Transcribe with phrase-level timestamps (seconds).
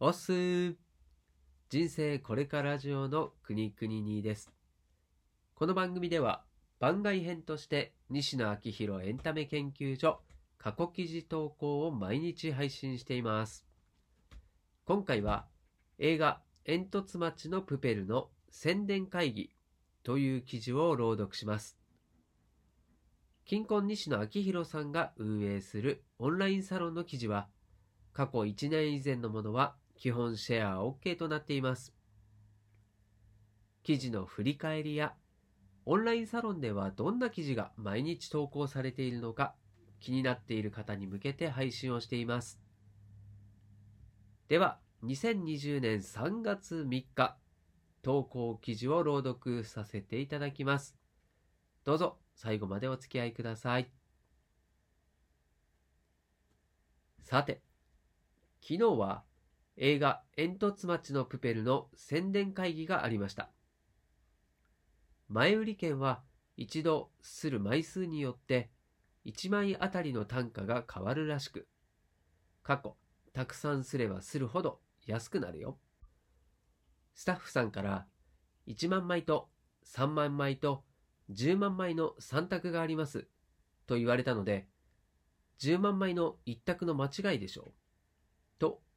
[0.00, 0.76] おっす
[1.70, 4.52] 人生これからラジオの国々にです。
[5.56, 6.44] この番組では
[6.78, 10.20] 番外編として西野昭弘エンタメ研究所
[10.56, 13.66] 過去記事投稿を毎日配信しています。
[14.84, 15.46] 今回は
[15.98, 19.50] 映画煙突町のプペルの宣伝会議
[20.04, 21.76] という記事を朗読します。
[23.46, 27.48] 近婚西野昭弘さんが運営するオンラインサロンの記事は
[28.12, 31.92] 過去1年以前のものは基本シェア OK となっています。
[33.82, 35.14] 記事の振り返りや
[35.86, 39.54] オンラインサロンではどんな記事が毎日投稿されているのか
[40.00, 42.60] 気になっている方に向けて配信をしています。
[44.48, 47.36] では、2020年3月3日、
[48.02, 50.96] 投稿記事を朗読させていただきます。
[51.84, 53.90] どうぞ最後までお付き合いください。
[57.22, 57.62] さて、
[58.60, 59.24] 昨日は
[59.80, 63.48] 映画煙突町のプペルの宣伝会議がありました。
[65.28, 66.20] 前売り券は
[66.56, 68.70] 一度する枚数によって
[69.24, 71.68] 1枚あたりの単価が変わるらしく、
[72.64, 72.96] 過去、
[73.32, 75.78] たくさんすればするほど安くなるよ。
[77.14, 78.06] スタッフさんから
[78.66, 79.48] 1万枚と
[79.86, 80.82] 3万枚と
[81.30, 83.28] 10万枚の3択があります
[83.86, 84.66] と言われたので、
[85.60, 87.87] 10万枚の1択の間違いでしょう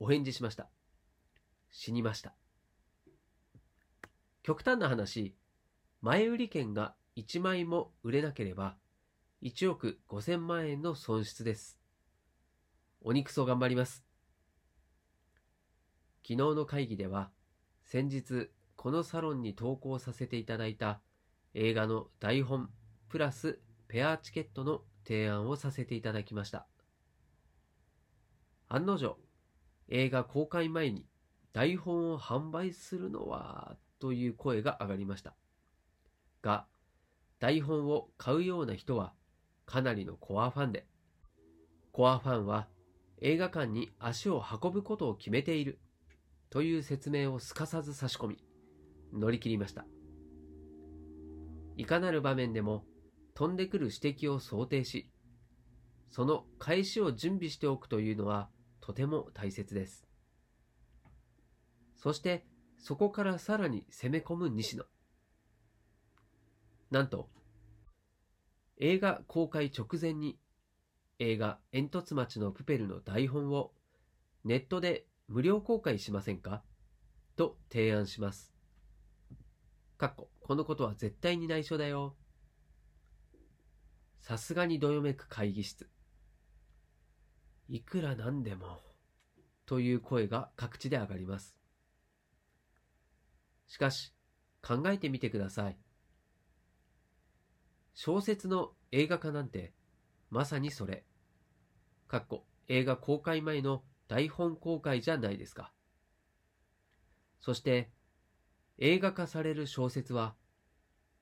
[0.00, 0.68] お返事しました。
[1.70, 2.34] 死にました。
[4.42, 5.36] 極端な話、
[6.00, 8.76] 前売り券が1枚も売れなければ
[9.42, 11.78] 1億5000万円の損失です。
[13.02, 14.04] お肉そ頑張ります。
[16.22, 17.30] 昨日の会議では
[17.84, 21.00] 先日このサロンに投稿させていただいた
[21.52, 22.70] 映画の台本
[23.08, 26.66] プラスペアチケットの提案をさせていただきました。
[28.68, 29.18] 案の定、
[29.90, 31.04] 映画公開前に
[31.52, 35.34] 台本を販売するのはという声が上がりました。
[36.42, 36.66] が、
[37.40, 39.12] 台本を買うような人は
[39.66, 40.86] かなりのコアファンで、
[41.92, 42.68] コアファンは
[43.20, 45.78] 映画館に足を運ぶことを決めている
[46.50, 48.38] という説明をすかさず差し込み、
[49.12, 49.84] 乗り切りました。
[51.76, 52.84] いかなる場面でも
[53.34, 55.10] 飛んでくる指摘を想定し、
[56.10, 58.48] その返しを準備しておくというのは
[58.80, 60.06] とても大切です。
[61.96, 62.46] そして
[62.78, 64.84] そこからさらに攻め込む西野。
[66.90, 67.28] なんと、
[68.78, 70.38] 映画公開直前に
[71.18, 73.72] 映画煙突町のプペルの台本を
[74.44, 76.62] ネットで無料公開しませんか？
[77.36, 78.52] と提案します。
[79.98, 82.16] かっこ、このことは絶対に内緒だよ。
[84.22, 85.90] さすがにどよめく会議室。
[87.72, 88.80] いくらなんでも、
[89.64, 91.56] という声が各地で上がります。
[93.68, 94.12] しかし、
[94.60, 95.78] 考えてみてください。
[97.94, 99.72] 小説の映画化なんて、
[100.30, 101.04] まさにそれ。
[102.08, 105.72] かっこ、映画公開前の台本公開じゃないですか。
[107.40, 107.92] そして、
[108.78, 110.34] 映画化される小説は、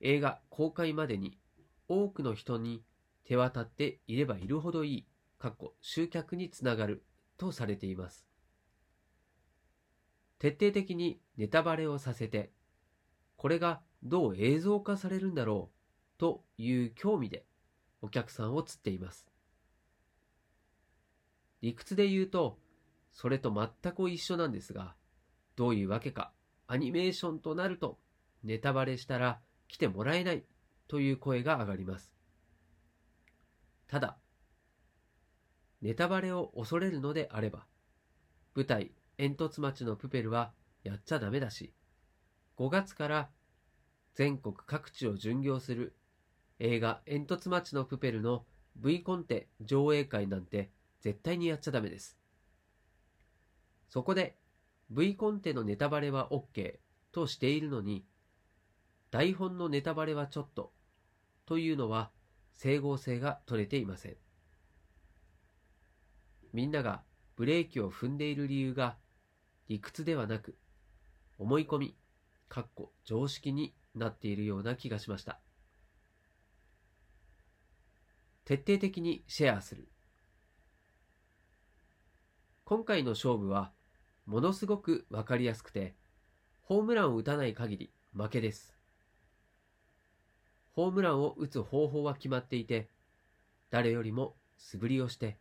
[0.00, 1.38] 映画公開までに
[1.88, 2.82] 多くの人に
[3.24, 5.07] 手渡っていればいるほどいい、
[5.38, 7.04] かっこ集客につながる
[7.36, 8.26] とされています。
[10.38, 12.52] 徹底的にネタバレをさせて、
[13.36, 17.44] これがどう映像化されるんだろうという興味で
[18.02, 19.28] お客さんを釣っています。
[21.60, 22.58] 理屈で言うと、
[23.12, 24.94] それと全く一緒なんですが、
[25.56, 26.32] どういうわけか、
[26.66, 27.98] アニメーションとなると、
[28.44, 30.44] ネタバレしたら来てもらえない
[30.86, 32.12] という声が上がります。
[33.88, 34.18] ただ、
[35.82, 37.66] ネタバレを恐れるのであれば、
[38.54, 40.52] 舞台、煙突町のプペルは
[40.82, 41.72] やっちゃダメだし、
[42.56, 43.28] 5月から
[44.14, 45.94] 全国各地を巡業する
[46.58, 48.44] 映画煙突町のプペルの
[48.76, 52.18] V コンテ上映会なんて絶対にやっちゃダメです。
[53.88, 54.36] そこで
[54.90, 56.78] V コンテのネタバレは OK
[57.12, 58.04] としているのに、
[59.10, 60.72] 台本のネタバレはちょっと
[61.46, 62.10] というのは
[62.54, 64.16] 整合性が取れていません。
[66.58, 67.02] みんなが
[67.36, 68.96] ブレーキを踏んでいる理由が
[69.68, 70.56] 理屈ではなく
[71.38, 71.96] 思い込み、
[72.48, 75.38] かっこ常識になっているような気がしました。
[78.44, 79.86] 徹底的にシェアする。
[82.64, 83.70] 今回の勝負は
[84.26, 85.94] ものすごくわかりやすくて、
[86.62, 88.76] ホームランを打たない限り負けです。
[90.72, 92.88] ホームランを打つ方法は決まっていて、
[93.70, 95.38] 誰よりも素振りをして、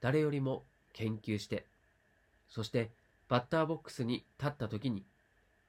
[0.00, 0.62] 誰よりも
[0.92, 1.64] 研究して、
[2.48, 2.90] そして
[3.28, 5.04] バッターボックスに立った時に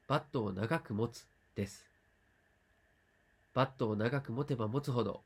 [0.07, 1.85] バットを長く持つです。
[3.53, 5.21] バットを長く持てば持つほど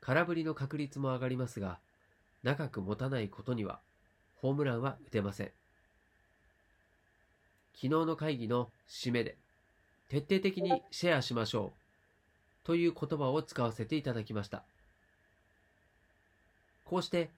[0.00, 1.78] 空振りの確率も上がりますが、
[2.42, 3.80] 長く持たないことには
[4.40, 5.46] ホームランは打てません。
[7.74, 9.36] 昨日の会議の締めで、
[10.08, 11.72] 徹底的にシェアしましょ
[12.64, 14.64] うという言葉を使わせていただきました。
[16.84, 17.30] こうして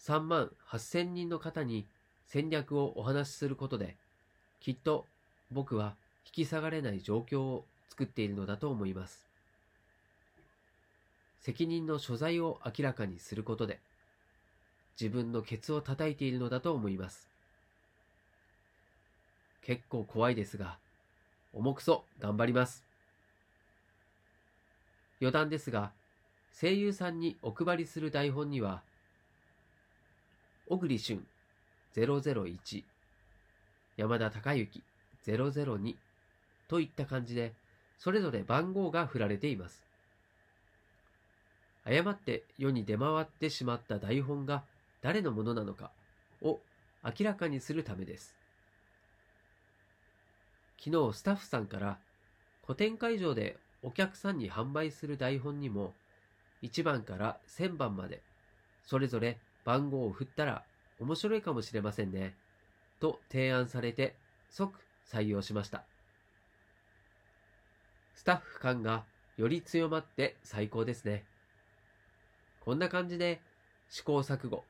[0.00, 1.86] 3万8000人の方に
[2.26, 3.96] 戦略をお話しすることで、
[4.60, 5.06] きっと
[5.50, 5.94] 僕は
[6.26, 9.26] 引き下がれない状況を作っているのだと思います。
[11.40, 13.80] 責任の所在を明らかにすることで、
[15.00, 17.28] 自分のケツを叩いているのだと思います。
[19.62, 20.78] 結構怖いですが、
[21.52, 22.84] 重くそ頑張ります。
[25.20, 25.92] 余談ですが、
[26.58, 28.82] 声優さんにお配りする台本には、
[30.70, 31.26] 小栗旬
[31.96, 32.84] 001、
[33.96, 34.82] 山田孝之
[35.26, 35.96] 002
[36.68, 37.54] といった感じで、
[37.98, 39.82] それぞれ番号が振られています。
[41.82, 44.62] 誤って世に出回ってしまった台本が
[45.02, 45.90] 誰のものなのか
[46.40, 46.60] を
[47.02, 48.36] 明らかにするためです。
[50.78, 51.98] 昨日スタッフさんから
[52.64, 55.94] 古典会場でお客さんに販売する台本にも
[56.62, 58.22] 1番から1000番まで
[58.86, 60.64] それぞれ番号を振ったら
[60.98, 62.34] 面白いかもしれませんね
[63.00, 64.14] と提案されて
[64.50, 64.78] 即
[65.10, 65.84] 採用しました
[68.14, 69.04] スタッフ感が
[69.36, 71.24] より強まって最高ですね
[72.60, 73.40] こんな感じで
[73.88, 74.64] 試行錯誤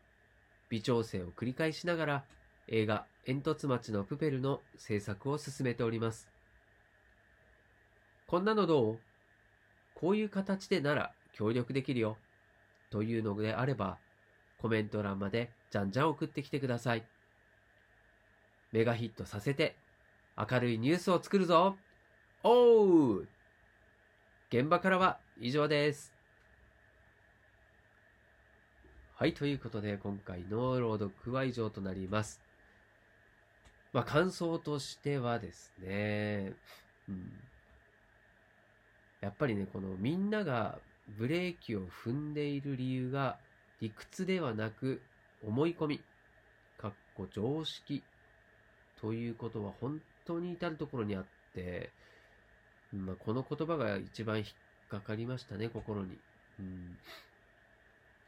[0.71, 2.25] 微調整を繰り返しながら
[2.69, 6.29] 映画煙突町のプペルの制作を進めております。
[8.29, 8.99] こんなのどう？
[9.95, 12.17] こういう形でなら協力できるよ。
[12.91, 13.99] というのであれば、
[14.61, 17.05] コメント欄までじゃんじゃん送ってきてください。
[18.73, 19.77] メガヒットさせて、
[20.37, 21.77] 明るいニュースを作るぞ
[22.43, 23.29] おう
[24.51, 26.13] 現場からは以上です。
[29.15, 32.41] はい、ということで今回の朗読は以上となります。
[33.93, 36.53] まあ、感想としてはですね、
[37.09, 37.33] うん。
[39.21, 40.79] やっぱりね、このみんなが
[41.19, 43.39] ブレーキを踏んでいる理由が
[43.81, 45.01] 理屈ではなく
[45.47, 46.01] 思い込み、
[46.79, 48.03] かっこ常識
[49.01, 51.25] ということは本当に至るところにあっ
[51.55, 51.91] て、
[52.93, 54.47] まあ、この言葉が一番引っ
[54.91, 56.19] かかりましたね、心に。
[56.59, 56.99] うん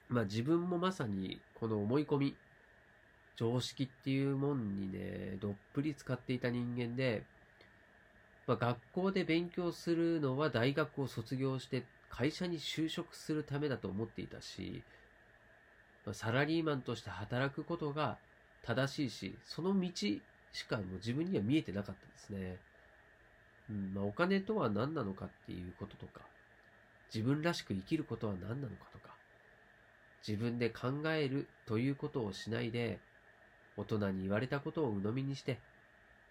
[0.09, 2.37] まあ、自分もまさにこの思い込み、
[3.37, 7.25] 常識っていうもんにね、どっぷり使っていた人間で、
[8.47, 14.83] まあ、学校で勉強するのは大学を卒業して会社に就職するためだと思っていたし、
[16.13, 18.19] サラリーマンとして働くことが
[18.63, 19.91] 正しいし、その道
[20.53, 22.57] しかもう自分には見えてなかったですね。
[23.71, 26.21] うんまあ、お金とは何なのかっていうこととか、
[27.15, 29.15] 自分らしく生きることは何なのかとか、
[30.27, 32.99] 自分で考えるということをしないで、
[33.77, 35.59] 大人に言われたことを鵜呑みにして、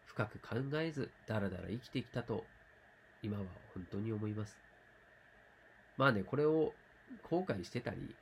[0.05, 2.43] 深く考えず、だらだら生きてきたと、
[3.23, 4.57] 今は本当に思います。
[5.97, 6.73] まあね、これを
[7.29, 8.15] 後悔してたり、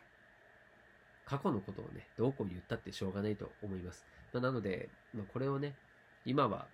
[1.30, 4.04] 過去のことをね、どうこう言ったってしょうがないと思います。
[4.34, 5.76] まあ、なので、まあ、これをね、
[6.26, 6.66] 今は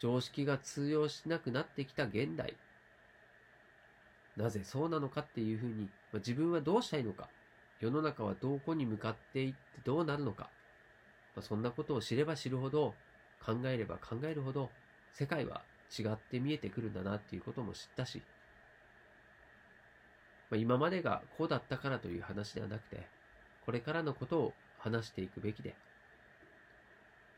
[0.00, 2.54] 常識が通用しなくなってきた現代、
[4.36, 7.28] なぜそうなのかっていうふうに、まあ、自分はどうしたいのか、
[7.80, 10.50] 世の中はどこに向かっていってどうなるのか、
[11.36, 12.92] まあ、そんなことを知れば知るほど、
[13.44, 14.68] 考えれば考えるほど、
[15.12, 15.62] 世界は
[15.96, 18.20] 違って見えてくるんだなっていうことも知ったし、
[20.52, 23.06] まあ、今までがこうだったからという話ではなくて、
[23.64, 25.74] これからのことを話していくべきで、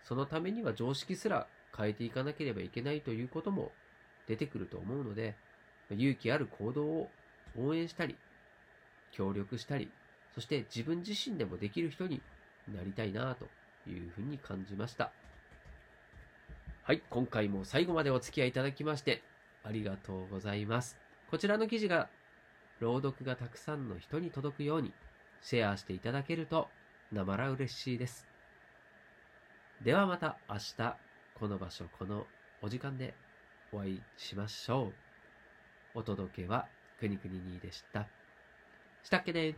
[0.02, 3.70] そのためには常識すら変えていかなければいけないということも
[4.26, 5.36] 出てくると思うので、
[5.92, 7.10] 勇気ある行動を
[7.56, 8.16] 応援したり、
[9.12, 9.92] 協力したり、
[10.34, 12.20] そして自分自身でもできる人に
[12.74, 13.44] なりたいなと
[13.88, 15.12] いうふうに感じました。
[16.82, 19.22] はい、今回も最後までお付き合いいただきまして
[19.62, 20.98] ありがとうございます。
[21.30, 22.08] こちらの記事が
[22.80, 24.92] 朗読がたくさんの人に届くように
[25.40, 26.68] シェアしていただけると
[27.12, 28.26] なまら嬉しいです。
[29.82, 30.96] ではまた明日
[31.38, 32.26] この場所この
[32.62, 33.14] お時間で
[33.72, 34.92] お会いしましょ
[35.94, 35.98] う。
[35.98, 36.66] お届けは
[36.98, 38.08] くにくににでした。
[39.02, 39.54] したっけね